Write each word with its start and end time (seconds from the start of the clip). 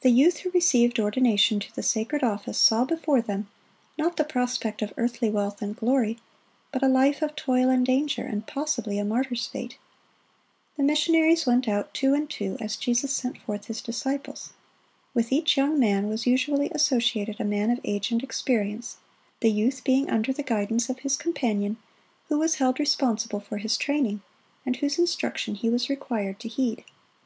The 0.00 0.08
youth 0.08 0.38
who 0.38 0.50
received 0.52 0.98
ordination 0.98 1.60
to 1.60 1.74
the 1.76 1.82
sacred 1.82 2.24
office 2.24 2.56
saw 2.56 2.86
before 2.86 3.20
them, 3.20 3.48
not 3.98 4.16
the 4.16 4.24
prospect 4.24 4.80
of 4.80 4.94
earthly 4.96 5.28
wealth 5.28 5.60
and 5.60 5.76
glory, 5.76 6.18
but 6.72 6.82
a 6.82 6.88
life 6.88 7.20
of 7.20 7.36
toil 7.36 7.68
and 7.68 7.84
danger, 7.84 8.22
and 8.22 8.46
possibly 8.46 8.98
a 8.98 9.04
martyr's 9.04 9.46
fate. 9.46 9.76
The 10.78 10.82
missionaries 10.82 11.44
went 11.44 11.68
out 11.68 11.92
two 11.92 12.14
and 12.14 12.30
two, 12.30 12.56
as 12.58 12.74
Jesus 12.76 13.12
sent 13.12 13.36
forth 13.36 13.66
His 13.66 13.82
disciples. 13.82 14.54
With 15.12 15.30
each 15.30 15.58
young 15.58 15.78
man 15.78 16.08
was 16.08 16.26
usually 16.26 16.70
associated 16.70 17.38
a 17.38 17.44
man 17.44 17.70
of 17.70 17.80
age 17.84 18.10
and 18.12 18.22
experience, 18.22 18.96
the 19.40 19.50
youth 19.50 19.84
being 19.84 20.08
under 20.08 20.32
the 20.32 20.42
guidance 20.42 20.88
of 20.88 21.00
his 21.00 21.18
companion, 21.18 21.76
who 22.30 22.38
was 22.38 22.54
held 22.54 22.80
responsible 22.80 23.40
for 23.40 23.58
his 23.58 23.76
training, 23.76 24.22
and 24.64 24.76
whose 24.76 24.98
instruction 24.98 25.54
he 25.54 25.68
was 25.68 25.90
required 25.90 26.40
to 26.40 26.48
heed. 26.48 26.82